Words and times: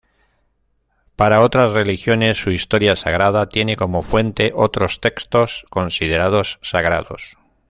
Para 1.15 1.41
otras 1.41 1.73
religiones, 1.73 2.41
su 2.41 2.49
historia 2.49 2.95
sagrada 2.95 3.49
tiene 3.49 3.75
como 3.75 4.01
fuente 4.01 4.51
otros 4.55 4.99
textos 4.99 5.67
considerados 5.69 6.57
sagrados. 6.63 7.37